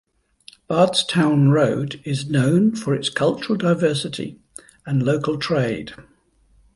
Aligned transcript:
Bardstown 0.67 1.49
Road 1.49 2.01
is 2.05 2.27
known 2.27 2.73
for 2.73 2.95
its 2.95 3.07
cultural 3.07 3.55
diversity 3.55 4.39
and 4.83 5.03
local 5.03 5.37
trade. 5.37 5.93